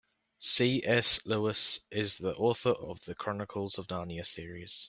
[0.39, 1.23] C.S.
[1.27, 4.79] Lewis is the author of The Chronicles of Narnia series.